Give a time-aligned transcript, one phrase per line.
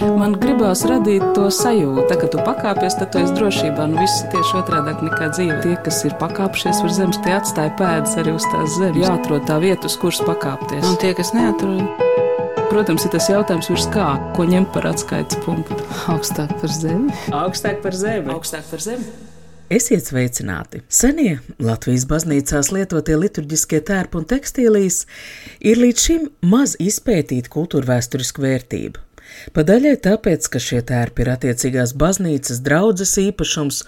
[0.00, 3.84] Man gribās radīt to sajūtu, tā, ka tu pakāpies, tad tu esi drošībā.
[3.90, 5.58] Nu, viss ir tieši otrādi nekā dzīve.
[5.64, 9.00] Tie, kas ir pakāpšies uz zemes, tie atstāja pēdas arī uz tās zemes.
[9.04, 10.86] Jāatrod tā vieta, uz kuras pakāpties.
[10.88, 11.84] Un tie, kas neatrod,
[12.70, 14.04] Protams, ir tas jautājums, virs kā,
[14.36, 15.74] ko ņemt par atskaites punktu.
[16.12, 17.10] augstāk par zemi.
[17.34, 18.30] Augstāk par zemi.
[18.30, 19.08] Augstāk par zemi.
[19.70, 20.84] Esiet sveicināti!
[20.86, 25.02] Senie Latvijas baznīcās lietotie liturģiskie tērpi un tekstīlijas
[25.58, 29.09] ir līdz šim maz izpētīta kultūra vēsturisku vērtību.
[29.54, 33.80] Pa daļai tāpēc, ka šie tērpi ir attiecīgās baznīcas draudzes īpašums,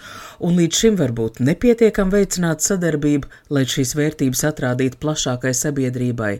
[0.43, 6.33] un līdz šim varbūt nepietiekam veicināta sadarbība, lai šīs vērtības atrādītu plašākai sabiedrībai.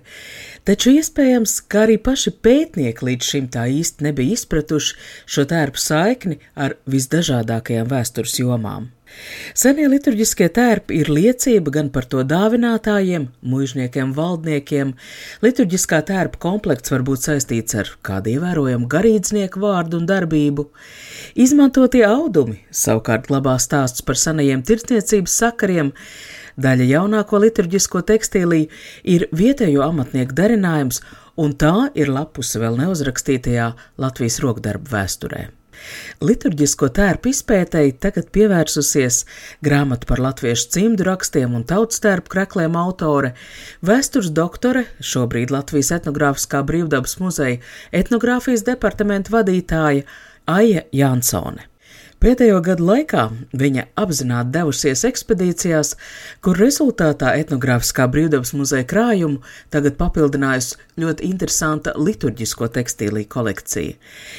[0.67, 4.97] Taču iespējams, ka arī paši pētnieki līdz šim tā īsti nebija izpratuši
[5.35, 8.91] šo tērpu saikni ar visdažādākajām vēstures jomām.
[9.53, 14.93] Senie liturģiskie tērpi ir liecība gan par to dāvinātājiem, mužniekiem, valdniekiem.
[15.45, 20.67] Liturģiskā tērpa komplekts var būt saistīts ar kādu ievērojamu garīdznieku vārdu un darbību.
[21.45, 25.93] Izmantotie audumi savukārt glabā stāsts par senajiem tirdzniecības sakariem.
[26.63, 28.69] Daļa jaunāko liturģisko tekstīliju
[29.09, 31.01] ir vietējo amatnieku darinājums,
[31.37, 35.49] un tā ir lapuse vēl neuzrakstītajā Latvijas rokdarbu vēsturē.
[36.23, 39.23] Liturģisko tērpu izpētēji tagad pievērsusies
[39.65, 43.33] grāmatu par latviešu cimdu rakstiem un tautas tērpu krekliem autore,
[43.85, 47.59] vēstures doktore, šobrīd Latvijas etnogrāfiskā brīvdabas muzeja
[47.91, 50.07] etnogrāfijas departamenta vadītāja
[50.49, 51.72] Aija Jansone.
[52.23, 53.23] Pēdējo gadu laikā
[53.59, 55.89] viņa apzināti devusies ekspedīcijās,
[56.39, 59.41] kur rezultātā etnogrāfiskā brīvdabas muzeja krājumu
[59.75, 63.97] tagad papildinājusi ļoti interesanta liturģisko tekstīliju kolekcija.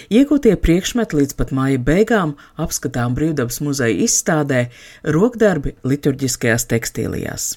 [0.09, 4.63] Iegūtie priekšmeti līdz pat māja beigām apskatām brīvdabas muzeja izstādē
[5.05, 7.51] rokdarbi liturģiskajās tekstīlijās.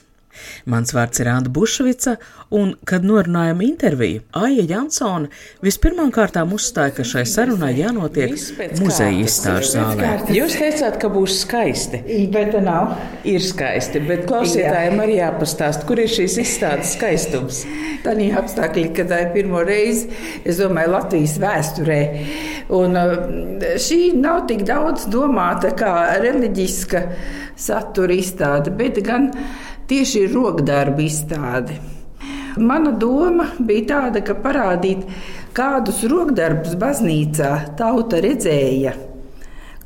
[0.70, 2.18] Mans vārds ir Anna Bušvica,
[2.56, 5.32] un, kad norunājam interviju, Aija Jansone
[5.64, 8.36] vispirmām kārtām uzstāja, ka šai sarunai jānotiek
[8.82, 10.12] muzeja izstāžu zālē.
[10.34, 12.02] Jūs teicāt, ka būs skaisti.
[12.34, 12.96] Bet nav.
[13.28, 17.64] Ir skaisti, bet klausītājiem arī jāpastāst, kur ir šīs izstādes skaistums.
[18.06, 20.08] Tādā apstākļā, kad tā ir pirmo reizi,
[20.48, 22.02] es domāju, Latvijas vēsturē.
[22.78, 23.16] Un uh,
[23.82, 25.94] šī nav tik daudz domāta kā
[26.24, 27.04] reliģiska
[27.58, 29.32] satura izstāde, bet gan
[29.88, 31.80] tieši rokdarbu izstāde.
[32.58, 35.04] Mana doma bija tāda, ka parādīt,
[35.58, 38.96] kādus rokdarbus baznīcā tauta redzēja.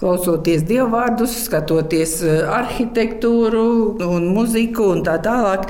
[0.01, 3.66] Klausoties dievvvārdus, skatoties eh, arhitektūru,
[4.01, 5.67] un muziku un tā tālāk,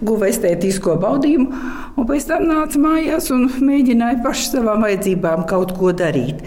[0.00, 1.64] guva estētisko baudījumu,
[2.00, 6.40] un pēc tam nāca mājās un mēģināja paši savām vajadzībām kaut ko darīt.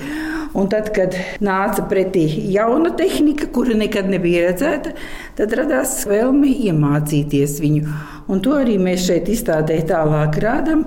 [0.58, 1.14] Un tad, kad
[1.44, 4.96] nāca pretī jauna tehnika, kura nekad nebija redzēta,
[5.38, 7.98] tad radās vēlme iemācīties viņu.
[8.34, 10.82] Un to arī mēs šeit izstādē tālāk rādām,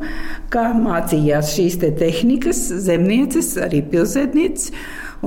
[0.50, 4.74] kā mācījās šīs te tehnikas, zemnieces, arī pilsētnieces.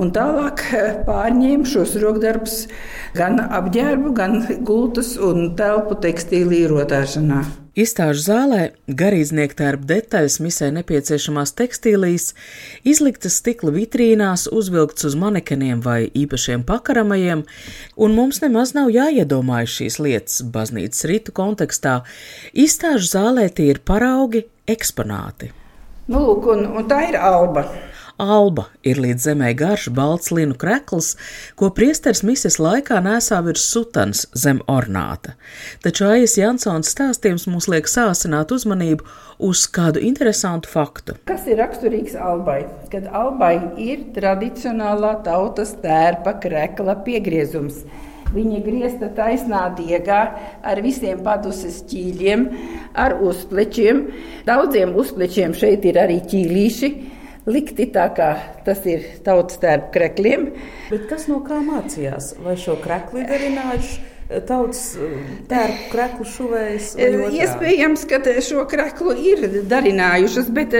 [0.00, 2.64] Un tālāk eh, pārņēma šos rokdarbus
[3.14, 7.44] gan apģērbu, gan gultas un telpu tekstīlu ierotāšanā.
[7.74, 12.28] Izstāžu zālē garīdznieku tērpa detaļas misē nepieciešamās tekstīlijas
[12.86, 17.42] izliktas stikla vitrīnās, uzvilktas uz manekeniem vai īpašiem pakaramajiem,
[17.98, 22.00] un mums nemaz nav jāiedomājas šīs lietas baznīcas ritu kontekstā.
[22.54, 25.50] Izstāžu zālē tie ir paraugi, eksponāti.
[26.06, 27.66] Nu, lūk, un, un tā ir alba.
[28.14, 31.16] Alba ir līdz zemē garš balts linu krekls,
[31.58, 35.32] ko priesteris mises laikā nesā virs sutans zem ornāta.
[35.82, 39.02] Taču Aijas Jansons stāstījums mums liek sāsināt uzmanību
[39.42, 41.16] uz kādu interesantu faktu.
[41.26, 42.60] Kas ir raksturīgs albai?
[42.92, 47.82] Kad albai ir tradicionālā tautas tērpa krekla piegriezums.
[48.34, 50.20] Viņa griezta taisnā diegā
[50.62, 52.46] ar visiem paduses ķīļiem,
[52.94, 54.06] ar uzplečiem.
[54.46, 56.92] Daudziem uzplečiem šeit ir arī ķīlīši
[57.50, 58.30] likti tā, kā
[58.64, 60.48] tas ir tautas tērpa krekļiem.
[60.90, 62.34] Bet kas no kā mācījās?
[62.44, 64.10] Vai šo krekli darinājuši?
[64.48, 64.94] Tautas
[65.50, 66.86] tērpu kreklu šuvējas.
[67.36, 70.72] Iespējams, ka šo kreklu ir darinājušas, bet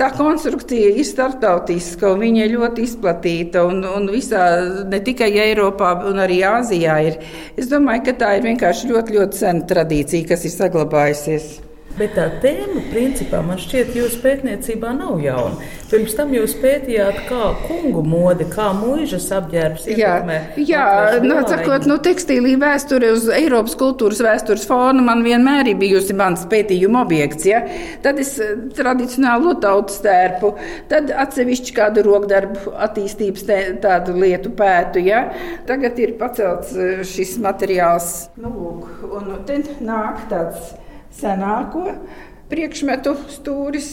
[0.00, 3.62] tā konstrukcija ir starptautiska un viņa ļoti izplatīta.
[3.70, 4.42] Un, un visā,
[4.90, 7.22] ne tikai Eiropā, bet arī Āzijā ir.
[7.54, 11.67] Es domāju, ka tā ir vienkārši ļoti, ļoti sena tradīcija, kas ir saglabājusies.
[11.98, 15.56] Bet tā tēma, principā, man šķiet, jūsu pētniecībā nav jauna.
[15.90, 20.36] Pirms tam jūs pētījāt, kā kungu mode, kā mūžas apģērbs ietekmē.
[20.60, 20.84] Jā,
[21.16, 26.14] jā nu, sakot, nu, tekstīlī vēsture uz Eiropas kultūras vēstures fona man vienmēr ir bijusi
[26.18, 27.48] mans pētījuma objekts.
[27.48, 27.64] Ja?
[28.04, 30.54] Tad es eh, tradicionālo tautas tērpu,
[30.92, 35.02] tad atsevišķi kādu rokdarbu attīstības tē, tādu lietu pētu.
[35.08, 35.24] Ja?
[35.66, 38.28] Tagad ir pacelts eh, šis materiāls.
[38.38, 40.76] Nu, lūk, un te nāk tāds
[41.14, 41.84] senāko
[42.48, 43.88] priekšmetu stūris.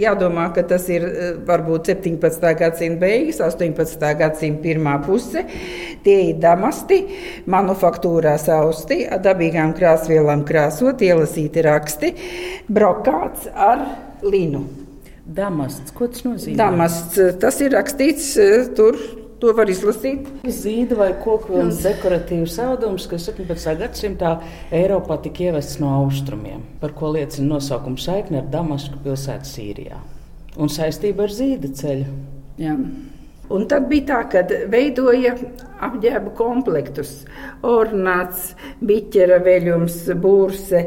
[0.00, 1.04] Jādomā, ka tas ir
[1.46, 2.46] varbūt 17.
[2.58, 4.06] gadsimta beigas, 18.
[4.18, 5.44] gadsimta pirmā puse.
[6.04, 7.00] Tie ir damasti,
[7.50, 12.14] manufaktūrā sausti, dabīgām krāsvielām krāsot, ielasīti raksti,
[12.66, 13.86] brokāts ar
[14.26, 14.66] linu.
[15.24, 16.58] Damasts, ko tas nozīmē?
[16.60, 18.34] Damasts, tas ir rakstīts
[18.76, 18.98] tur
[19.44, 20.24] To var izlasīt.
[20.48, 23.74] Zīda vai koku dekoratīvs audums, kas 17.
[23.76, 24.30] gadsimtā
[24.72, 30.00] Eiropā tika ievests no austrumiem, par ko liecina nosaukuma saikne ar Damasku pilsētu Sīrijā
[30.56, 32.14] un saistība ar zīda ceļu.
[32.62, 32.72] Jā.
[33.52, 34.40] Un tad bija tā, ka
[34.72, 35.34] veidoja
[35.84, 37.12] apģērba komplektus.
[37.68, 40.80] Ornāts, biķera veļums, burse,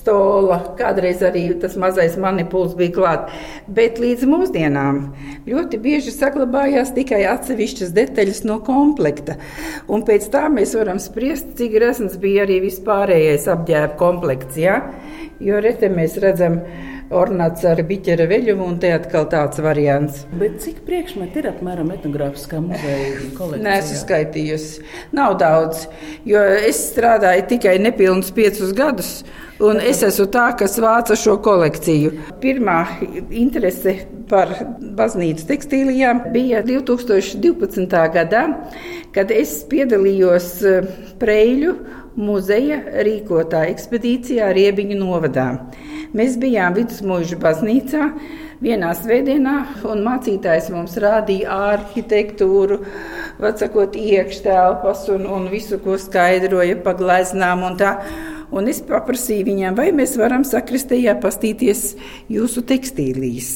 [0.00, 3.40] stola, kādreiz arī tas mazais manipuls bija klāts.
[3.70, 5.00] Bet līdz mūsdienām
[5.48, 9.36] ļoti bieži saglabājās tikai atsevišķas detaļas no komplekta.
[9.90, 14.60] Un pēc tā mēs varam spriest, cik resns bija arī vispārējais apģērba komplekts.
[14.60, 14.80] Ja?
[15.40, 20.24] Jo rete mēs redzam, ka ornāts ar biķera veļumu, un te atkal tāds variants.
[20.40, 23.64] Bet cik priekšmeti ir apmēram etnogrāfiskā muzeja kolekcijā?
[23.66, 24.86] Nē, esmu skaitījusi.
[25.18, 25.86] Nav daudz,
[26.28, 29.14] jo es strādāju tikai nepilnus piecus gadus.
[29.60, 32.14] Un es esmu tā, kas vāca šo kolekciju.
[32.40, 32.78] Pirmā
[33.36, 33.98] interese
[34.30, 34.54] par
[34.96, 37.98] baznīcas tekstīlijām bija 2012.
[38.14, 38.46] gadā,
[39.12, 40.88] kad es piedalījos eh,
[41.20, 41.74] Preļu
[42.16, 45.50] muzeja rīkotā ekspedīcijā Riebiņu novadā.
[46.10, 48.06] Mēs bijām vidusmūža baznīcā
[48.58, 49.52] vienā svētdienā,
[49.86, 52.80] un mācītājs mums rādīja arhitektūru,
[53.38, 57.92] vecākot iekštelpas un, un visu, ko skaidroja pa gleznām un tā.
[58.50, 61.82] Un es paprasīju viņam, vai mēs varam sakristējā pastīties
[62.32, 63.50] jūsu tekstīlīs.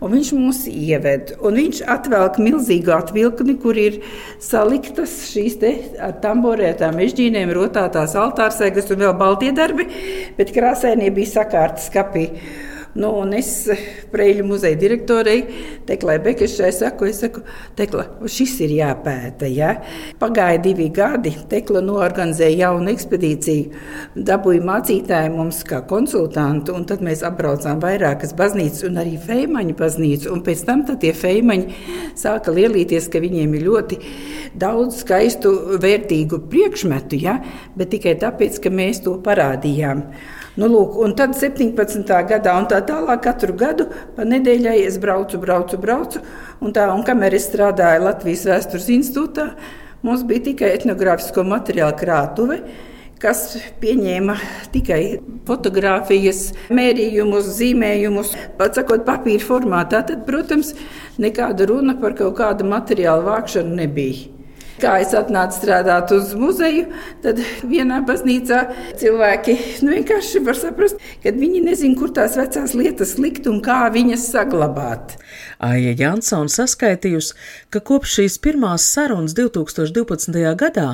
[0.00, 4.00] Un viņš mūs ieved, un viņš atvelk milzīgu atvilkni, kur ir
[4.40, 9.88] saliktas šīs te ar tamborētām mežģīnēm rotātās altārsēgas un vēl baltie darbi,
[10.40, 12.30] bet krāsainie bija sakārtas kapī.
[12.96, 13.50] Nu, un es
[14.08, 15.42] Preļu muzeja direktorei
[15.86, 17.42] Teklai Bekešai saku, es saku,
[17.76, 19.48] Tekla, šis ir jāpēta.
[19.52, 19.74] Ja?
[20.20, 23.82] Pagāja divi gadi, Tekla noorganizēja jaunu ekspedīciju,
[24.28, 30.32] dabūja mācītāju mums kā konsultantu, un tad mēs apbraucām vairākas baznīcas un arī Feimaņu baznīcu,
[30.32, 31.78] un pēc tam tie Feimaņi
[32.18, 34.00] sāka lielīties, ka viņiem ir ļoti
[34.58, 37.38] daudz skaistu, vērtīgu priekšmetu, ja?
[37.76, 40.06] bet tikai tāpēc, ka mēs to parādījām.
[40.58, 42.08] Nu, lūk, un tad 17.
[42.26, 43.84] gadā un tā tālāk katru gadu
[44.16, 46.22] pa nedēļai es braucu, braucu, braucu.
[46.58, 49.52] Un, tā, un kamēr es strādāju Latvijas Vēstures institūtā,
[50.02, 52.62] mums bija tikai etnogrāfisko materiālu krātuve
[53.22, 54.36] kas pieņēma
[54.74, 55.00] tikai
[55.46, 60.04] fotografijas, mērījumus, zīmējumus, pat sakot, papīra formātā.
[60.06, 60.74] Tad, protams,
[61.18, 64.37] nekāda runa par kaut kādu materiālu vākšanu nebija.
[64.78, 66.86] Kā es atnācu strādāt uz muzeju,
[67.24, 68.60] tad vienā baznīcā
[69.00, 73.80] cilvēki nu, vienkārši var saprast, ka viņi nezina, kur tās vecās lietas likt un kā
[73.94, 75.16] viņas saglabāt.
[75.64, 77.34] Aija Jansona saskaitījusi,
[77.74, 80.38] ka kopš šīs pirmās sarunas 2012.
[80.62, 80.88] gadā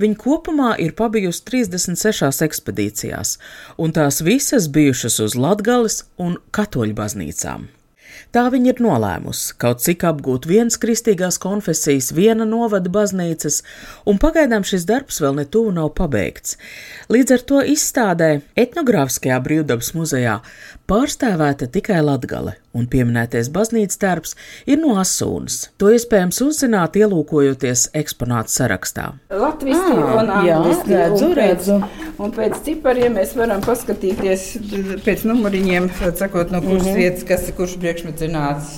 [0.00, 3.36] viņa kopumā ir pabijusi 36 ekspedīcijās,
[3.76, 7.68] un tās visas bijušas uz Latgales un Katoļu baznīcām.
[8.34, 13.62] Tā viņa ir nolēmusi kaut cik apgūt vienas kristīgās konfesijas, viena novada baznīcas,
[14.08, 16.58] un pagaidām šis darbs vēl netuvu nav pabeigts.
[17.12, 20.40] Līdz ar to izstādē etnogrāfiskajā brīvdabas muzejā
[20.90, 24.34] pārstāvēta tikai Latgale, un pieminētais baznīcas darbs
[24.66, 25.70] ir no Asūnas.
[25.80, 29.06] To iespējams uzzināt, ielūkojoties eksponātu sarakstā.
[29.30, 31.78] Latvijas ah, angliski, jā, redzu, un redzu.
[32.22, 34.48] Un pēc cipariem mēs varam paskatīties
[35.06, 37.02] pēc numuriņiem, sakot, no kuras mm -hmm.
[37.02, 38.76] vietas, kas ir kurš priekšmets zināts.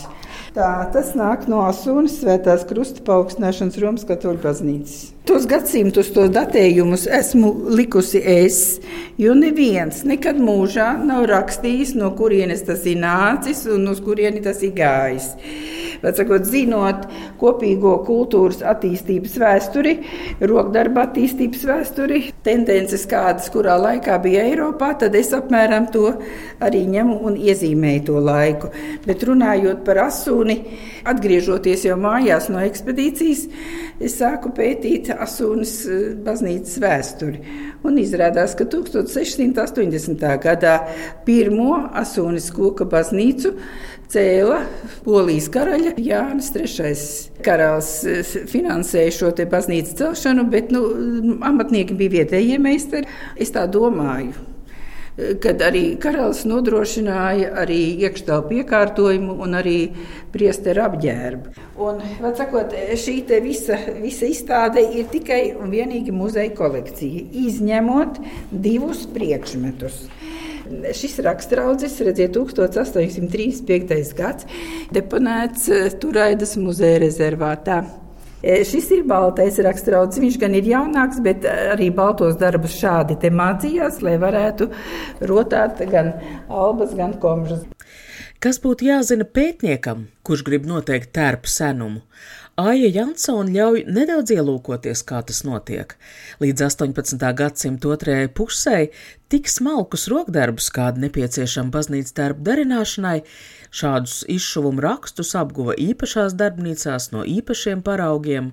[0.56, 5.12] Tā, tas nāk no Asūnas svētās krusta paaugstināšanas Romas katoļu baznīcas.
[5.28, 8.78] Tos gadsimtus, tos datējumus esmu likusi es,
[9.20, 14.62] jo neviens nekad mūžā nav rakstījis, no kurienes tas ir nācis un uz kurieni tas
[14.64, 15.34] ir gājis.
[15.98, 17.08] Sakot, zinot
[17.40, 19.94] kopīgo kultūras attīstības vēsturi,
[20.46, 26.12] rokdarba attīstības vēsturi, tendences, kādas kurā laikā bija Eiropā, tad es apmēram to
[26.62, 28.70] arī ņemu un iezīmēju to laiku.
[29.04, 30.60] Bet runājot par asūni,
[31.08, 33.48] atgriežoties jau mājās no ekspedīcijas,
[33.98, 37.42] es sāku pētīt Asūnas eh, baznīcas vēsturi.
[37.86, 40.24] Un izrādās, ka 1680.
[40.42, 40.74] gadā
[41.26, 43.54] pirmo Asūnas koka baznīcu
[44.12, 44.62] cēla
[45.04, 46.92] Polijas karaļa Jānis III.
[47.46, 50.84] Karalis eh, finansēja šo baznīcas celšanu, bet nu,
[51.46, 53.10] amatnieki bija vietējie meistari.
[53.36, 54.47] Es tā domāju
[55.42, 59.78] kad arī karalis nodrošināja arī iekštelpu iekārtojumu un arī
[60.34, 61.54] priesteru apģērbu.
[61.82, 62.02] Un,
[62.38, 68.20] sakot, šī visa, visa izstāde ir tikai un vienīgi muzeja kolekcija, izņemot
[68.52, 70.04] divus priekšmetus.
[70.68, 74.12] Šis raksturaudzis, redziet, 1835.
[74.18, 74.44] gads,
[74.92, 77.80] deponēts eh, Turaidas muzeja rezervātā.
[78.38, 80.22] E, šis ir baltais raksturaudzis.
[80.22, 84.70] Viņš gan ir jaunāks, bet arī baltos darbus šādi te mācījās, lai varētu
[85.30, 86.12] rotāt gan
[86.46, 87.64] albas, gan komžas.
[88.38, 92.04] Kas būtu jāzina pētniekam, kurš grib noteikt tērpu senumu?
[92.58, 95.92] Aija Jansona ļauj nedaudz ielūkoties, kā tas notiek.
[96.42, 97.20] Līdz 18.
[97.38, 98.80] gadsimta otrajai pusē
[99.30, 103.20] tik smalkus rokdarbus, kādi nepieciešami baznīcas darbu darināšanai,
[103.70, 108.50] šādus izšuvumu rakstus apguva īpašās darbnīcās no īpašiem paraugiem.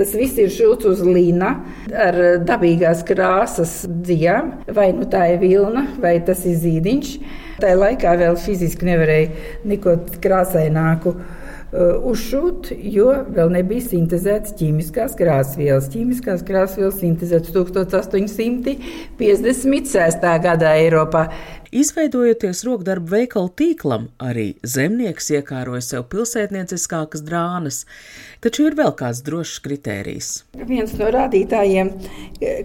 [0.00, 1.52] Tas viss ir šūts uz līna
[1.92, 7.14] ar dabīgās krāsas dzijām, vai nu tā ir vilna, vai tas ir zīdiņš.
[7.60, 11.18] Tajā laikā vēl fiziski nevarēja neko krāsaināku
[11.72, 15.86] uzšūt, jo vēl nebija sintēzētas ķīmiskās krāsvielas.
[15.92, 20.26] Ķīmiskās krāsvielas sintēzētas 1856.
[20.46, 21.22] gadā Eiropā.
[21.72, 27.88] Izveidojoties rokdarbu veikalu tīklam, arī zemnieks iekāroja sev pilsētnieciskākas drānas,
[28.44, 30.44] taču ir vēl kāds drošs kritērijs.
[30.68, 31.88] Viens no rādītājiem,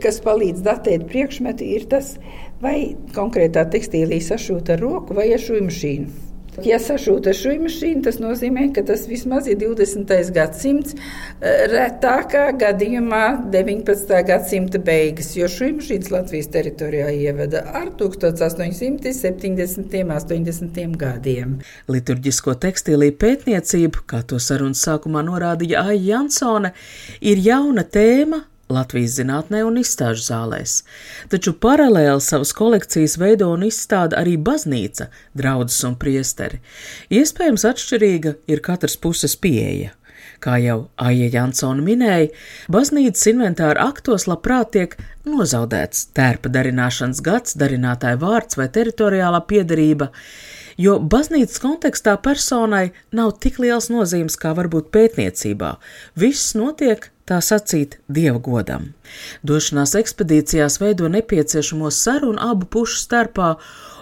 [0.04, 2.20] kas palīdz datēt priekšmetu, ir tas,
[2.60, 6.27] vai konkrētā tekstīlī sašūta ar roku vai ar šūnu mašīnu.
[6.66, 10.32] Ja sašūta šī mašīna, tas nozīmē, ka tas vismaz ir 20.
[10.34, 14.24] gadsimts, eh, retākā gadījumā 19.
[14.26, 20.02] gadsimta beigas, jo šī mašīnas Latvijas teritorijā ieveda ar 1870.
[20.02, 20.98] un 80.
[20.98, 21.60] gadiem.
[21.88, 26.74] Liturģisko tekstīlī pētniecību, kā to sarunas sākumā norādīja Aija Jansone,
[27.22, 30.82] ir jauna tēma Latvijas zinātnē un izstāžu zālēs,
[31.32, 35.08] taču paralēli savas kolekcijas veido un izstāda arī baznīca,
[35.38, 36.60] draudzes un priesteri.
[37.08, 39.94] Iespējams, atšķirīga ir katras puses pieeja.
[40.44, 42.28] Kā jau Aija Jansona minēja,
[42.70, 44.94] baznīcas inventāra aktos labprāt tiek
[45.26, 50.12] nozaudēts tērpa darināšanas gads, darinātāja vārds vai teritoriālā piedarība,
[50.78, 55.76] jo baznīcas kontekstā personai nav tik liels nozīmes kā varbūt pētniecībā.
[56.16, 58.92] Viss notiek tā sacīt, dieva godam.
[59.48, 63.56] Došanās ekspedīcijās veido nepieciešamo sarunu abu pušu starpā,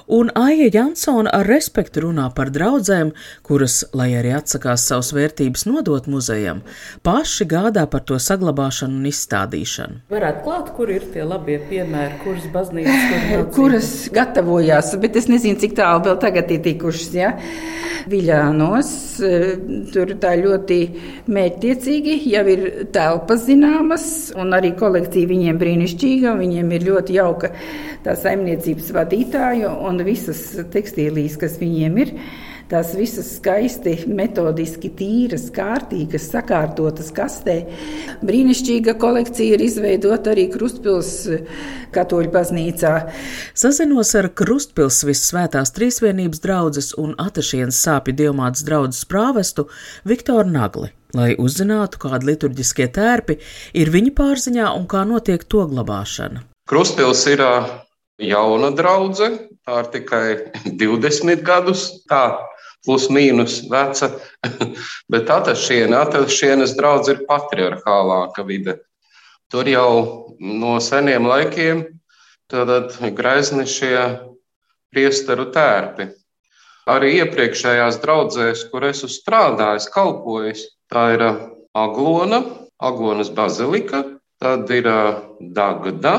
[0.08, 3.12] un Aija Jansona ar respektu runā par draudzēm,
[3.46, 6.62] kuras, lai arī atsakās savas vērtības nodot muzejam,
[7.06, 10.02] paši gādā par to saglabāšanu un izstādīšanu.
[10.14, 15.60] Varētu klāt, kur ir tie labie piemēri, kuras baznīcas, kur kuras gatavojās, bet es nezinu,
[15.62, 17.12] cik tālu vēl tagad ir tikušas.
[17.16, 17.34] Ja?
[18.06, 18.90] Viļānos,
[19.90, 20.78] tur tā ļoti
[21.26, 22.62] mērķtiecīgi jau ir
[22.94, 24.06] telpas zināmas,
[24.38, 27.50] un arī kolekcija viņiem brīnišķīga, un viņiem ir ļoti jauka
[28.06, 32.14] tā saimniecības vadītāja un visas tekstīlijas, kas viņiem ir.
[32.66, 37.60] Tās visas skaisti, metodiski tīras, kārtīgas, sakārtotas kastē.
[38.26, 41.12] Brīnišķīga kolekcija ir izveidota arī Krustpils
[41.94, 42.96] katoļu baznīcā.
[43.54, 49.70] Sazinos ar Krustpils visvētās trīsvienības draudzes un Atašienas sāpju dievmātes draudzes prāvestu
[50.10, 53.38] Viktoru Nagli lai uzzinātu, kādi liturģiskie tērpi
[53.80, 56.44] ir viņa pārziņā un kā notiek to glabāšana.
[56.68, 57.44] Krustpils ir
[58.20, 60.26] jauna draudzene, tā ir tikai
[60.82, 62.26] 20 gadus, tā
[62.86, 64.12] plus mīnus veca,
[65.12, 68.80] bet atašiena, atašienas draudz ir patriarchālāka vide.
[69.52, 69.90] Tur jau
[70.40, 71.86] no seniem laikiem
[72.52, 73.98] tad grezni šie
[74.94, 76.10] priesteru tērpi.
[76.86, 81.24] Arī iepriekšējās draudzēs, kur esmu strādājis, kalpojis, tā ir
[81.74, 82.44] Aglona,
[82.78, 84.04] Aglonas bazilika,
[84.38, 84.86] tad ir
[85.42, 86.16] Dagda,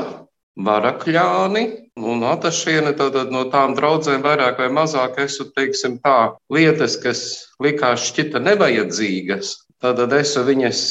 [0.59, 1.63] Varakļāni,
[1.97, 7.21] Un atašiene tātad no tām draudzēm vairāk vai mazāk esmu, teiksim tā, lietas, kas
[7.63, 10.81] likās šķita nevajadzīgas, tad esmu viņas,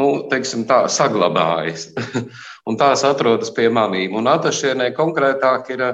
[0.00, 1.92] nu, teiksim tā, saglabājis.
[2.68, 4.16] un tās atrodas pie manīm.
[4.18, 5.84] Un atašienē konkrētāk ir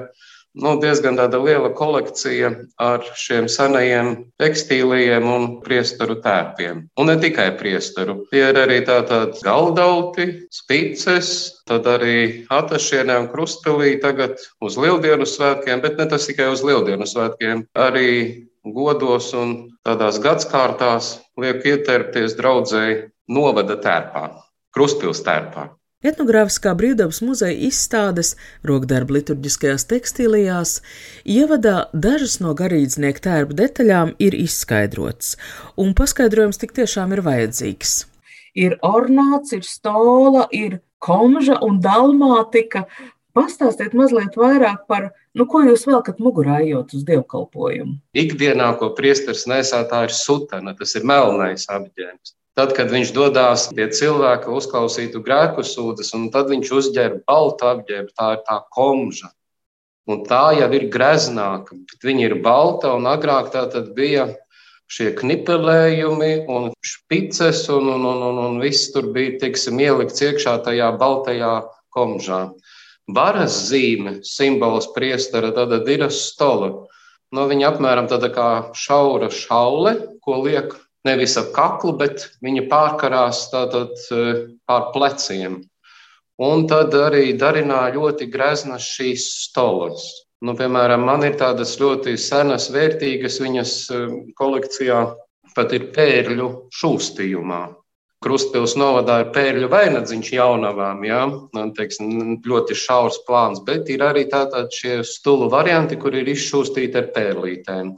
[0.61, 4.09] nu, diezgan liela kolekcija ar šiem senajiem
[4.41, 6.83] tekstīliem un priesteru tērpiem.
[6.97, 8.23] Un ne tikai priesteru.
[8.31, 15.81] Tie ir arī tātad galdauti, spices, tad arī atašienē un krustpilī tagad uz lieldienu svētkiem,
[15.83, 18.11] bet ne tas tikai uz lieldienu svētkiem, arī
[18.73, 19.55] godos un
[19.87, 24.29] tādās gadskārtās liek ieterpties draudzēji novada tērpā,
[24.75, 25.69] krustpils tērpā.
[26.05, 28.35] Etnogrāfiskā brīvdabas muzeja izstādes
[28.69, 30.73] rokdarba liturģiskajās tekstīlijās
[31.25, 35.31] ievadā dažas no garīdznieku tērpa detaļām ir izskaidrotas,
[35.73, 37.95] un paskaidrojums tik tiešām ir vajadzīgs.
[38.53, 42.85] Ir ornāts, ir stola, ir komža un dalmātika.
[43.33, 47.97] Pastāstiet mazliet vairāk par, nu, ko jūs velkat mugurā ejot uz dievkalpojumu.
[48.13, 52.37] Ikdienā, ko priesteris nesā, tā ir sutana, tas ir melnais apģērbs.
[52.57, 58.13] Tad, kad viņš dodas pie cilvēka, uzklausītu grēku sūdzes, un tad viņš uzģērba baltu apģērbu,
[58.17, 59.29] tā ir tā komža.
[60.09, 64.25] Un tā jau ir greznāka, bet viņa ir balta un agrāk tā bija
[64.89, 70.55] šie knipelējumi un špices un, un, un, un, un viss tur bija, teiksim, ielikts iekšā
[70.65, 71.53] tajā baltajā
[71.93, 72.41] komžā.
[73.13, 76.73] Varas zīme, simbols priestara, tad ir stola.
[77.29, 80.73] No nu, viņa apmēram tāda kā šaura šaule, ko liek
[81.05, 85.61] nevis ap kaklu, bet viņa pārkarās tātad eh, pār pleciem.
[86.37, 90.05] Un tad arī darināja ļoti greznas šīs stolas.
[90.45, 94.05] Nu, piemēram, man ir tādas ļoti senas, vērtīgas viņas eh,
[94.37, 95.01] kolekcijā,
[95.57, 97.61] pat ir pērļu šūstījumā.
[98.25, 101.19] Krustpils novadā ir pērļu vainadziņš jaunavām, ja?
[101.29, 106.97] Un, teiksim, ļoti šaurs plāns, bet ir arī tātad šie stulu varianti, kur ir izšūstīti
[106.97, 107.91] ar pērlītēm.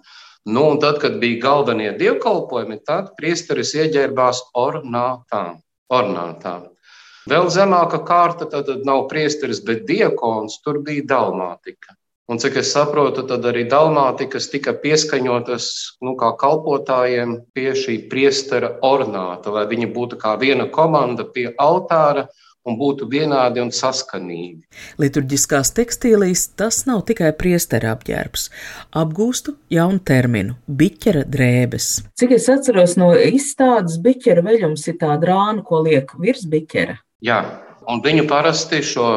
[0.46, 5.60] Nu, un tad, kad bija galvenie dievkalpojumi, tad priesteris ieģērbās ornātām.
[5.90, 6.70] ornātām.
[7.30, 11.96] Vēl zemāka kārta tad nav priesteris, bet diakons, tur bija dalmātika.
[12.30, 15.66] Un cik es saprotu, tad arī dalmātikas tika pieskaņotas
[16.06, 22.28] nu, kā kalpotājiem pie šī priestera ornāta, lai viņi būtu kā viena komanda pie altāra
[22.68, 24.66] un būtu vienādi un saskanīgi.
[25.02, 28.50] Liturģiskās tekstīlīs tas nav tikai priestera apģērbs.
[29.00, 31.90] Apgūstu jaunu terminu- biķera drēbes.
[32.20, 36.98] Cik es atceros no izstādes, biķera veļums ir tā drāna, ko liek virs biķera.
[37.22, 37.40] Jā,
[37.88, 39.08] un viņu parasti šo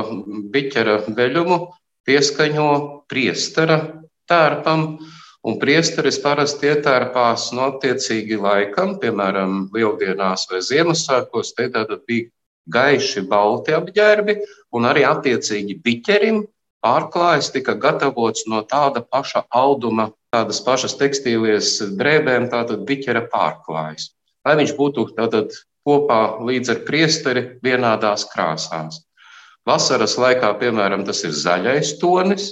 [0.52, 1.58] biķera veļumu
[2.06, 2.70] pieskaņo
[3.08, 4.98] priestera tērpam,
[5.44, 12.30] un priesteris parasti ietērpās no attiecīgi laikam, piemēram, lieldienās vai Ziemassvētkos, te tātad bija
[12.70, 14.38] gaiši balti apģērbi,
[14.76, 16.42] un arī attiecīgi biķerim
[16.82, 24.10] pārklājas tika gatavots no tāda paša auduma, tādas pašas tekstīlies drēbēm, tātad biķera pārklājas.
[24.46, 25.54] Lai viņš būtu tātad
[25.86, 29.02] kopā līdz ar priesteri vienādās krāsās.
[29.66, 32.48] Vasaras laikā, piemēram, tas ir zaļais tonis,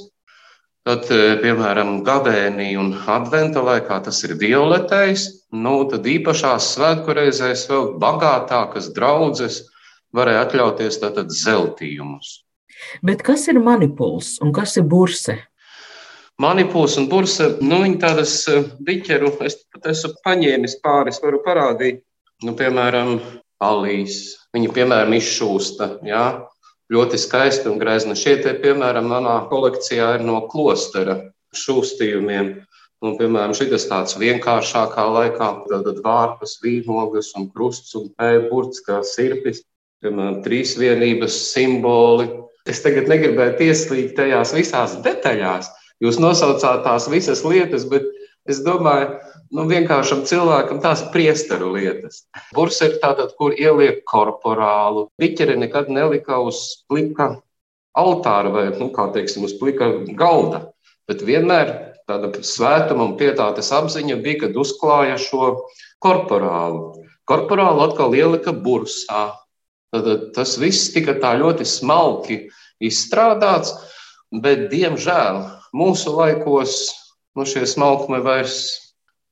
[0.87, 7.67] tad, e, piemēram, gavēnī un adventa laikā tas ir violetais, nu, tad īpašās svētku reizēs
[7.71, 9.65] vēl bagātākas draudzes
[10.17, 12.41] varēja atļauties tātad zeltījumus.
[13.05, 15.37] Bet kas ir manipuls un kas ir burse?
[16.41, 22.01] Manipuls un burse, nu, viņi tādas e, biķeru, es pat esmu paņēmis pāris, varu parādīt.
[22.47, 23.19] Nu, piemēram,
[23.61, 24.23] alīs.
[24.57, 25.91] Viņa, piemēram, izšūsta.
[26.09, 26.25] Jā,
[26.93, 28.17] ļoti skaisti un grezni.
[28.17, 31.19] Šie, te, piemēram, manā kolekcijā ir no klostera
[31.61, 32.55] šūstījumiem.
[33.05, 39.61] Un, piemēram, šis tāds vienkāršākā laikā, tad vārpas, vīnogas un krusts un pēburts, kā sirpis,
[40.05, 42.29] piemēram, trīsvienības simboli.
[42.69, 45.71] Es tagad negribētu ieslīgt tajās visās detaļās.
[46.01, 48.07] Jūs nosaucāt tās visas lietas, bet
[48.49, 49.19] es domāju,
[49.57, 52.25] nu, vienkāršam cilvēkam tās priesteru lietas.
[52.57, 55.09] Bursa ir tāda, kur ieliek korporālu.
[55.21, 57.35] Piķeri nekad nelika uz plika
[57.99, 60.69] altāra vai, nu, kā teiksim, uz plika galda,
[61.11, 61.73] bet vienmēr
[62.11, 65.53] tāda svētuma un pietātes apziņa bija, kad uzklāja šo
[66.03, 67.05] korporālu.
[67.29, 69.31] Korporālu atkal ielika bursā.
[69.91, 72.45] Tad tas viss tika tā ļoti smalki
[72.83, 73.73] izstrādāts,
[74.31, 75.43] bet, diemžēl,
[75.75, 76.77] mūsu laikos
[77.37, 78.61] nu, šie smalkumi vairs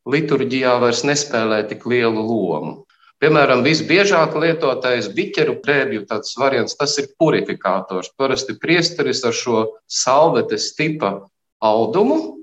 [0.08, 2.82] liturģijā vairs nespēlē tik lielu lomu.
[3.18, 6.04] Piemēram, visbiežāk lietotais biķeru prēbju
[6.38, 8.12] variants tas ir purifikators.
[8.14, 11.26] Parasti priesteris ar šo salvetes tipa
[11.58, 12.37] audumu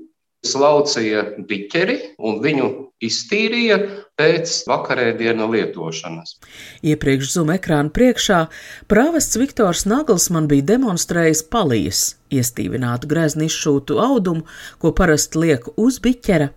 [0.47, 2.69] slaucīja biķeri un viņu
[3.03, 3.79] iztīrīja
[4.17, 6.37] pēc vakarēdiena lietošanas.
[6.85, 8.45] Iepriekš zuma ekrāna priekšā
[8.91, 14.47] prāvests Viktors Nagls man bija demonstrējis palijas, iestīvinātu grezni izšūtu audumu,
[14.79, 16.53] ko parasti liek uz biķera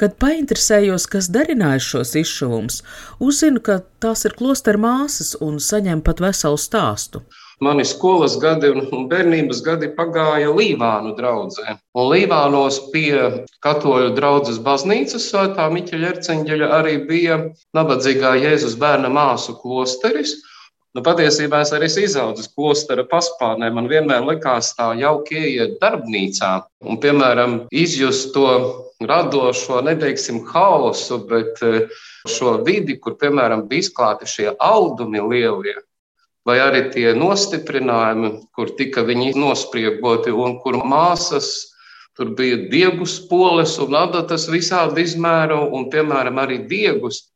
[0.00, 2.78] Kad painteresējos, kas darināja šos izšuvumus,
[3.20, 7.20] uzzinu, ka tās ir klostera māsas un saņem pat veselu stāstu.
[7.60, 11.74] Mani skolas gadi un bērnības gadi pagāja Līvānu draugzē.
[11.92, 17.36] Un Līvānos pie katoļu draugas baznīcas svētā Miķeļa Erceņģeļa arī bija
[17.76, 20.38] nabadzīgā Jēzus bērna māsu klosteris.
[20.96, 23.68] Nu, patiesībā es arī izaugu klostera paspārnē.
[23.76, 26.54] Man vienmēr likās tā jauki ieiet darbnīcā
[26.88, 28.48] un, piemēram, izjust to
[29.04, 31.60] radošo, neteiksim, haosu, bet
[32.24, 35.76] šo vidi, kur, piemēram, bija izklāti šie audumi lielie,
[36.48, 41.50] vai arī tie nostiprinājumi, kur tika viņi nospriegoti un kur māsas
[42.16, 47.26] tur bija diegus poles un adatas visādi izmēru, un, piemēram, arī diegus.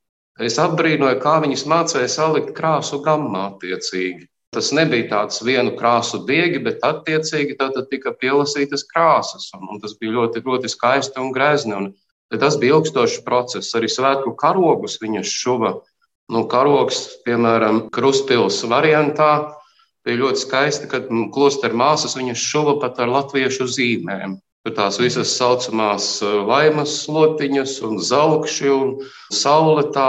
[0.43, 4.27] Es apbrīnoju, kā viņas mācīja salikt krāsu gammā attiecīgi.
[4.55, 7.57] Tas nebija tāds vienu krāsu diegi, bet attiecīgi
[7.91, 9.49] tika pielasītas krāsas.
[9.57, 11.75] Un, un tas bija ļoti, ļoti skaisti un grezni.
[11.75, 11.89] Un,
[12.35, 13.75] tas bija ilgstošs process.
[13.75, 15.75] Arī svētku karogus viņas šuva.
[16.33, 19.53] Nu, karogs, piemēram, Kruspils variantā,
[20.05, 24.39] bija ļoti skaisti, kad klosteru māsas viņas šuva pat ar latviešu zīmēm.
[24.65, 26.07] Tur tās visas saucamās
[26.49, 28.95] laimas slotiņas un zelkšķi un
[29.29, 30.07] saule tā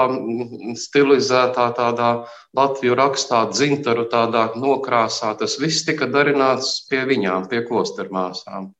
[0.79, 2.11] stilizētā tādā
[2.55, 5.33] Latviju rakstā, dzintaru tādā nokrāsā.
[5.35, 8.71] Tas viss tika darināts pie viņām, pie klostermāsām.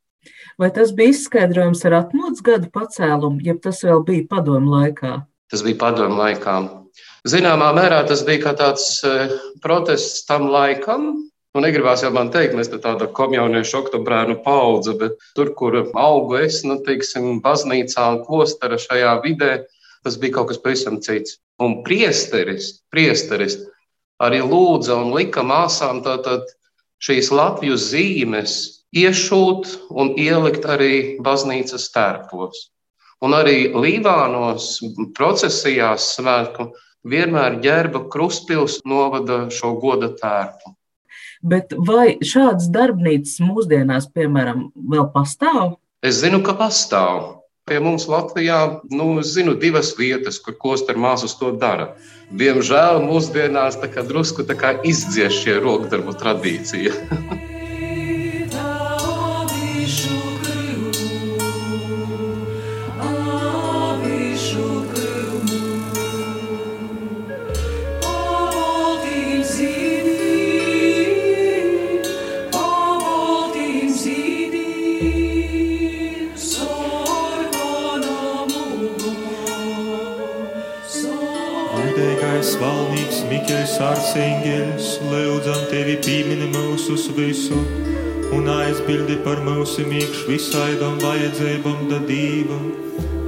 [0.56, 5.18] Vai tas bija izskaidrojums ar atmodas gadu pacēlumu, ja tas vēl bija padomu laikā?
[5.52, 6.56] Tas bija padomu laikā.
[7.26, 9.00] Zināmā mērā tas bija kā tāds
[9.64, 11.16] protests tam laikam,
[11.56, 16.58] Nu, negribās jau man teikt, mēs tāda komjauniešu oktobrēnu paudze, bet tur, kur augu es,
[16.68, 19.54] nu, teiksim, baznīcā un klostera šajā vidē,
[20.04, 21.38] tas bija kaut kas pavisam cits.
[21.64, 23.56] Un priesteris, priesteris
[24.20, 26.44] arī lūdza un lika māsām tātad
[27.08, 28.58] šīs Latviju zīmes
[28.92, 32.66] iešūt un ielikt arī baznīcas tērpos.
[33.24, 34.74] Un arī Līvānos
[35.16, 36.74] procesijās svētku
[37.06, 40.74] vienmēr ģērba Kruspils novada šo goda tērpu.
[41.46, 45.78] Bet vai šādas darbnīcas mūsdienās, piemēram, vēl pastāv?
[46.06, 47.36] Es zinu, ka pastāv.
[47.66, 48.60] Pie mums Latvijā,
[48.94, 51.94] nu, zinu divas vietas, kur klosteru māsas to dara.
[52.30, 56.94] Diemžēl mūsdienās tā kā drusku tā kā izdzies šie rokdarbu tradīcija.
[84.56, 87.58] arcēngeļus, lūdzam tevi pīmini mūsus visu,
[88.36, 92.72] un aizbildi par mūsu mīkšu visaidam vajadzībam da dīvam.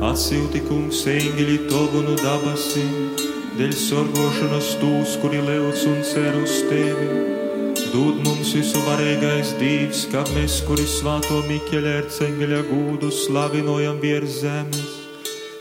[0.07, 3.15] Atsilti kungs eņģeļi tobu nu dabasim,
[3.57, 7.09] dēļ sorgošanas tūs, kuri lūdz un cer uz tevi.
[7.91, 15.06] Dod mums visu varīgais dīvs, kad mēs, kuri svāto Mikeļa erceņģeļa gūdu slavinojam virs zemes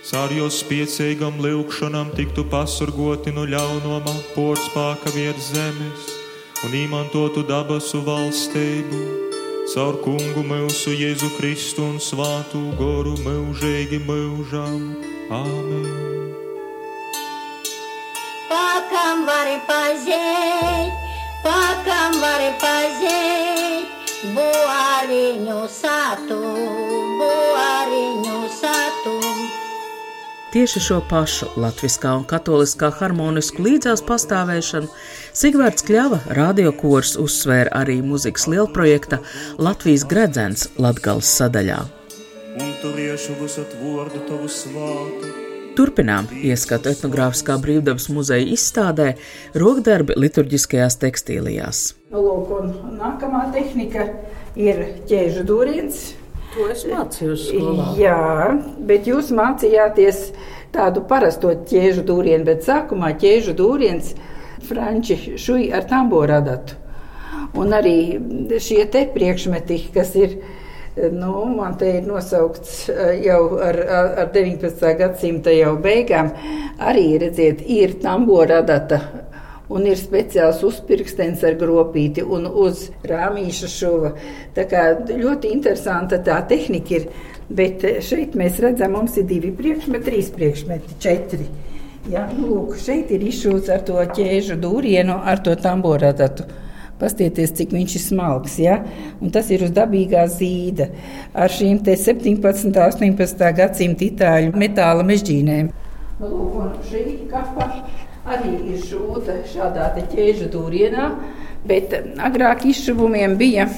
[0.07, 6.05] Jo spiecīgam lūkšanam tiktu pasargoti no ļaunuma porcelāna virs zemes
[6.63, 9.01] un izmantotu dabasu valstību.
[9.73, 14.95] Caur kungu mūsu Jēzu Kristu un svātu goru mūžīgi mūžam.
[15.27, 15.91] Āmen!
[18.47, 20.95] Pakam vari pazīt,
[21.43, 23.91] pakam vari pazīt,
[24.39, 26.39] buāriņu satu,
[27.19, 29.36] buāriņu satu.
[30.57, 34.89] Tieši šo pašu latviskā un katoliskā harmonisku līdzās pastāvēšanu
[35.37, 39.19] Sigvārds Kļava radiokors uzsvēra arī muzikas lielprojekta
[39.61, 41.77] Latvijas gredzens Latgales sadaļā.
[45.77, 49.13] Turpinām ieskatu etnogrāfiskā brīvdabas muzeja izstādē
[49.61, 51.89] rokdarbi liturģiskajās tekstīlijās.
[52.17, 52.57] Lūk,
[52.97, 54.09] nākamā tehnika
[54.57, 56.07] ir ķēžu dūriens
[56.57, 57.87] To es mācījos skolā.
[58.01, 58.21] Jā,
[58.89, 60.21] bet jūs mācījāties
[60.73, 64.15] tādu parasto ķēžu dūrienu, bet sākumā ķēžu dūriens
[64.65, 66.79] franči šuji ar tamboru adatu.
[67.61, 67.97] Un arī
[68.61, 70.39] šie te priekšmeti, kas ir,
[71.13, 73.79] nu, man te ir nosaukts eh, jau ar,
[74.25, 74.81] ar 19.
[74.99, 76.33] gadsimta jau beigām,
[76.81, 79.03] arī, redziet, ir tambora adata
[79.73, 84.13] un ir speciāls uzpirkstens ar gropīti un uz rāmīša šuva.
[84.57, 87.09] Tā kā ļoti interesanta tā tehnika ir,
[87.49, 91.49] bet šeit mēs redzam, mums ir divi priekšmeti, trīs priekšmeti, četri.
[92.11, 96.47] Ja, nu, lūk, šeit ir izšūts ar to ķēžu dūrienu, ar to tamboradatu.
[96.97, 98.55] Pastieties, cik viņš ir smalks.
[98.63, 98.79] Ja?
[99.21, 100.87] Un tas ir uz dabīgā zīda
[101.37, 102.71] ar šīm 17.
[102.71, 103.51] un 18.
[103.59, 105.69] gadsimta itāļu metāla mežģīnēm.
[106.23, 107.67] Nu, lūk, šī kapa
[108.27, 111.11] arī ir šūta šādā ķēžu dūrienā,
[111.67, 113.69] bet agrāk izšuvumiem bija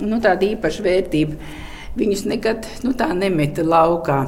[0.00, 1.38] nu, tāda īpaša vērtība.
[1.98, 4.22] Viņus nekad nu, tā nemeta laukā.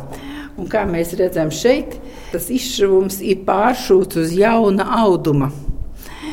[0.58, 1.96] Un kā mēs redzam šeit,
[2.32, 5.50] tas izšuvums ir pāršūts uz jauna auduma.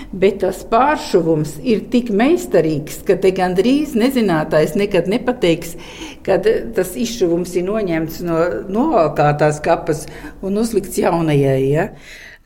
[0.08, 5.76] Bet tas pāršuvums ir tik meistarīgs, ka te gandrīz nezinātājs nekad nepateiks,
[6.26, 8.38] kad tas izšuvums ir noņemts no
[8.71, 10.06] novalkātās kapas
[10.41, 11.60] un uzlikts jaunajai.
[11.67, 11.89] Ja?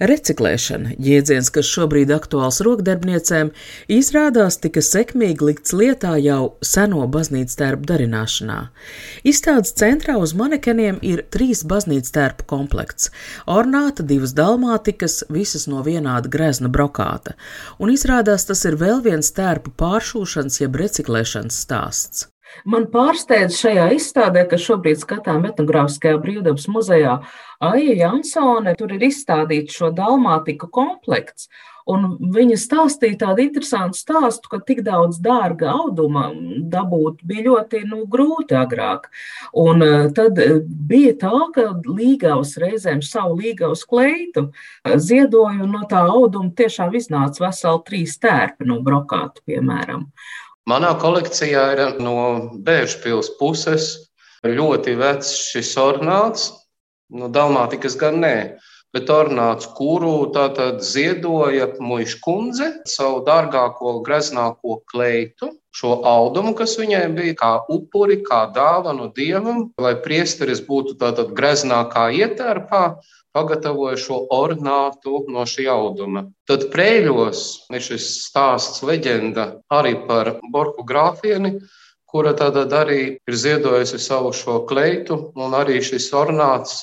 [0.01, 3.51] Reciklēšana, jēdziens, kas šobrīd aktuāls rokdarbniecēm,
[3.93, 8.57] izrādās tika sekmīgi likts lietā jau seno baznīcas tērpu darināšanā.
[9.29, 13.13] Izstādes centrā uz manekeniem ir trīs baznīcas tērpu komplekts-
[13.59, 17.37] ornāta, divas dalmātikas, visas no vienāda grezna brokāta,
[17.77, 22.30] un izrādās tas ir vēl viens tērpu pāršūšanas jeb reciklēšanas stāsts.
[22.65, 27.17] Man pārsteidz šajā izstādē, kas šobrīd skatām etnogrāfiskajā brīvdabas muzejā,
[27.61, 31.49] Aija Jansone, tur ir izstādīts šo dalmātiku komplekts.
[31.89, 36.27] Un viņa stāstīja tādu interesantu stāstu, ka tik daudz dārga auduma
[36.71, 39.09] dabūt bija ļoti nu, grūti agrāk.
[39.57, 45.75] Un eh, tad eh, bija tā, ka līgavas reizēm savu līgavas kleitu eh, ziedoja, un
[45.79, 50.07] no tā auduma tiešām iznāca veseli trīs tērpi no brokāta, piemēram.
[50.69, 52.15] Manā kolekcijā ir no
[52.65, 53.91] Bēržpils puses
[54.45, 56.51] ļoti vecs šis ornāts,
[57.09, 58.35] no Dalmātikas gan nē
[58.95, 67.05] bet ornāts, kuru tātad ziedoja muīša kundze savu dārgāko, greznāko kleitu, šo audumu, kas viņai
[67.15, 72.83] bija kā upuri, kā dāvanu dievam, lai priesteris būtu tātad greznākā ietērpā,
[73.35, 76.25] pagatavoja šo ornātu no šī auduma.
[76.49, 81.57] Tad prēļos ir šis stāsts, leģenda arī par Borku grāfieni,
[82.11, 86.81] kura tātad arī ir ziedojusi savu šo kleitu, un arī šis ornāts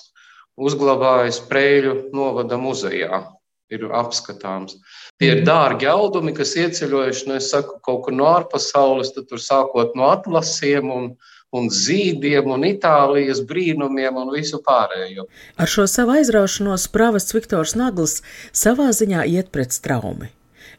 [0.58, 3.26] uzglabājas Prēļu novada muzejā.
[3.68, 4.78] Ir apskatāms.
[5.20, 5.44] Tie ir mhm.
[5.44, 10.08] dārgi audumi, kas ieceļojuši, nu, es saku, kaut kur no ārpasaules, tad tur sākot no
[10.08, 11.10] atlasiem un,
[11.56, 15.24] un zīdiem un Itālijas brīnumiem un visu pārējo.
[15.56, 18.20] Ar šo savu aizraušanos prāvests Viktors Nagls
[18.52, 20.34] savā ziņā iet pret straumi.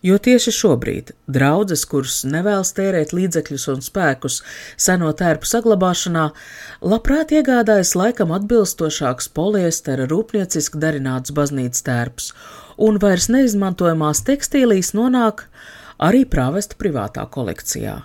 [0.05, 4.37] Jo tieši šobrīd draudzes, kuras nevēlas tērēt līdzekļus un spēkus
[4.79, 6.29] seno tērpu saglabāšanā,
[6.85, 12.31] labprāt iegādājas laikam atbilstošāks poliestera rūpnieciski darināts baznīcas tērps,
[12.79, 15.49] un vairs neizmantojamās tekstīlijas nonāk
[15.99, 17.99] arī prāvesta privātā kolekcijā.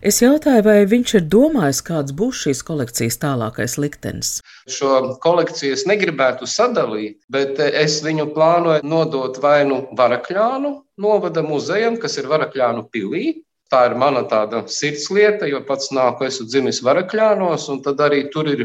[0.00, 4.30] Es jautāju, vai viņš ir domājis, kāds būs šīs kolekcijas tālākais liktenis.
[4.70, 10.72] Šo kolekciju es negribētu sadalīt, bet es viņu plānoju nodot vai nu Varakļānu
[11.04, 13.42] novada muzejam, kas ir Varakļānu pilī.
[13.70, 18.48] Tā ir mana tāda sirdslieta, jo pats nāku, esmu dzimis Varakļānos, un tad arī tur
[18.50, 18.64] ir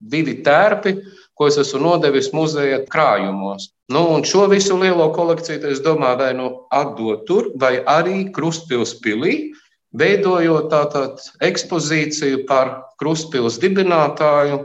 [0.00, 0.94] divi tērpi,
[1.36, 3.68] ko es esmu nodevis muzeja krājumos.
[3.92, 8.96] Nu, un šo visu lielo kolekciju es domāju, vai nu atdot tur, vai arī Krustpils
[9.04, 9.52] pilī,
[9.96, 14.64] veidojot tātad ekspozīciju par Krustpils dibinātāju.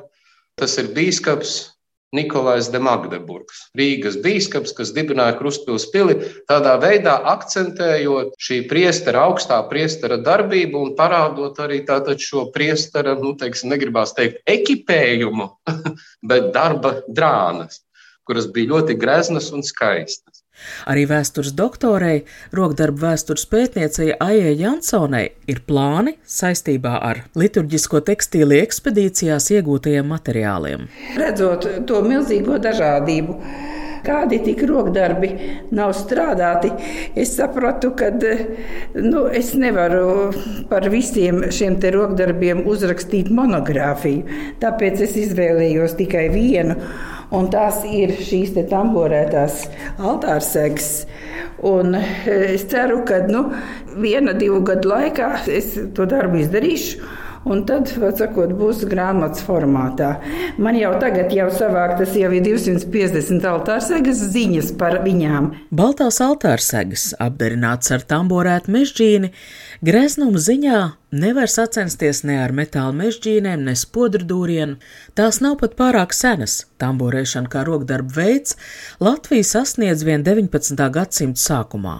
[0.59, 1.70] Tas ir bīskaps
[2.15, 6.17] Nikolais de Magdeburgs, Rīgas bīskaps, kas dibināja Krustpils pili,
[6.49, 11.81] tādā veidā akcentējot šī priestera, augstā priestera darbību un parādot arī
[12.19, 15.47] šo priestera, nu, teiksim, negribās teikt ekipējumu,
[16.29, 17.81] bet darba drānas,
[18.27, 20.30] kuras bija ļoti greznas un skaistas.
[20.89, 22.23] Arī vēstures doktorei,
[22.55, 30.87] rokdarbu vēstures pētniecei Aijai Jansonai ir plāni saistībā ar liturģisko tekstīli ekspedīcijās iegūtajiem materiāliem.
[31.19, 33.37] Redzot to milzīgo dažādību,
[34.05, 35.29] kādi tik rokdarbi
[35.75, 36.71] nav strādāti,
[37.15, 40.31] es sapratu, ka nu, es nevaru
[40.71, 44.41] par visiem šiem rokdarbiem uzrakstīt monogrāfiju.
[44.61, 46.77] Tāpēc es izvēlējos tikai vienu
[47.35, 49.65] un tās ir šīs tamborētās
[49.99, 50.91] altārsegas.
[51.67, 52.03] Un e,
[52.55, 53.47] es ceru, ka nu,
[54.01, 57.11] viena, divu gadu laikā es to darbu izdarīšu.
[57.41, 60.11] Un tad, sakot, būs grāmatas formātā.
[60.61, 65.49] Man jau tagad jau savāktas jau ir 250 altārsegas ziņas par viņām.
[65.73, 69.31] Baltās altārsegas, apdarināts ar tamborētu mežģīni,
[69.81, 70.79] greznuma ziņā
[71.11, 74.77] nevar sacensties ne ar metāla mežģīnēm, ne spodru dūrienu.
[75.17, 76.67] Tās nav pat pārāk senas.
[76.81, 78.57] Tamborēšana kā rokdarba veids
[79.01, 80.77] Latvija sasniedz vien 19.
[80.93, 81.95] gadsimta sākumā.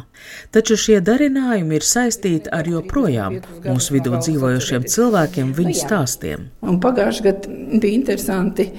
[0.54, 6.52] Taču šie darinājumi ir saistīti ar joprojām mūsu vidū dzīvojošiem cilvēkiem, viņu stāstiem.
[6.62, 8.70] Un pagājušajā gadā bija interesanti.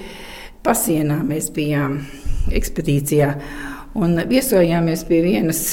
[0.63, 1.97] Pasienā mēs bijām
[2.55, 3.33] ekspedīcijā.
[3.99, 5.65] Un viesojāmies pie vienas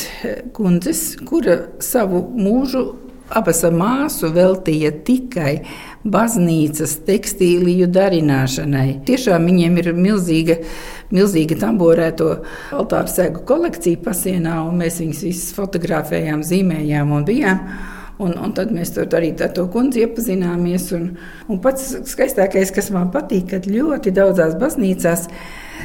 [0.56, 2.82] kundzes, kura savu mūžu
[3.30, 5.60] abas māsu veltīja tikai
[6.04, 9.00] baznīcas tekstīliju darināšanai.
[9.06, 10.58] Tiešām viņiem ir milzīga,
[11.14, 12.32] milzīga tamborēto
[12.76, 17.64] altāru sēgu kolekcija pasienā, un mēs viņus visus fotografējām, zīmējām un bijām.
[18.20, 20.90] Un, un tad mēs tur arī ar to kundzi iepazināmies.
[20.92, 21.06] Un,
[21.48, 25.30] un pats skaistākais, kas man patīk, kad ļoti daudzās baznīcās,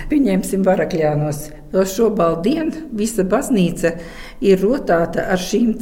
[0.09, 1.39] pieņemsim, varakļānos,
[1.91, 3.95] šobrīd visa baznīca
[4.45, 5.73] ir rotāta ar šīm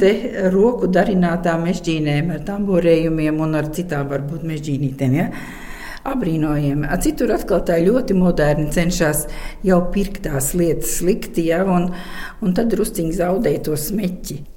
[0.54, 5.14] roku darinātām mežģīnēm, ar tamborējumiem un ar citām varbūt mežģīnītēm.
[5.18, 5.28] Ja?
[6.04, 6.88] Abrīnojami.
[7.00, 9.24] Citur atkal tā ļoti moderni cenšas
[9.64, 11.88] jau pirkt tās lietas slikti, ja, un,
[12.44, 14.53] un tad drusciņi zaudē to smeķi.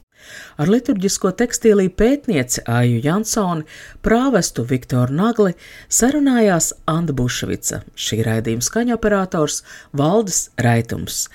[0.57, 3.65] Ar liturģisko tekstīlī pētnieci Aju Jansoni,
[4.05, 5.55] prāvestu Viktoru Nagli
[5.89, 9.61] sarunājās Anda Bušvica, šī raidījuma skaņoperators
[9.97, 11.25] Valdis Raitums.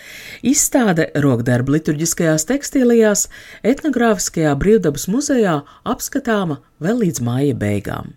[0.42, 3.28] Izstāde rokdarba liturģiskajās tekstīlijās
[3.62, 8.16] etnogrāfiskajā brīvdabas muzejā apskatāma vēl līdz māja beigām.